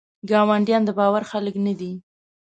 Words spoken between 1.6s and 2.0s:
نه دي.